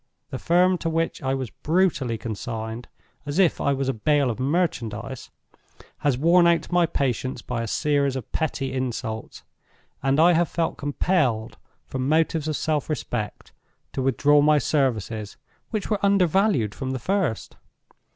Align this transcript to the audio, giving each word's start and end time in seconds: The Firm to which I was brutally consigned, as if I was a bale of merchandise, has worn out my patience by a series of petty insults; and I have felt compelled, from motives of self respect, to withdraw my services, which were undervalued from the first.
The 0.31 0.39
Firm 0.39 0.79
to 0.79 0.89
which 0.89 1.21
I 1.21 1.35
was 1.35 1.51
brutally 1.51 2.17
consigned, 2.17 2.87
as 3.27 3.37
if 3.37 3.61
I 3.61 3.71
was 3.73 3.87
a 3.87 3.93
bale 3.93 4.31
of 4.31 4.39
merchandise, 4.39 5.29
has 5.99 6.17
worn 6.17 6.47
out 6.47 6.71
my 6.71 6.87
patience 6.87 7.43
by 7.43 7.61
a 7.61 7.67
series 7.67 8.15
of 8.15 8.31
petty 8.31 8.73
insults; 8.73 9.43
and 10.01 10.19
I 10.19 10.31
have 10.33 10.49
felt 10.49 10.75
compelled, 10.75 11.55
from 11.85 12.09
motives 12.09 12.47
of 12.47 12.55
self 12.55 12.89
respect, 12.89 13.51
to 13.93 14.01
withdraw 14.01 14.41
my 14.41 14.57
services, 14.57 15.37
which 15.69 15.91
were 15.91 16.03
undervalued 16.03 16.73
from 16.73 16.93
the 16.93 16.97
first. 16.97 17.57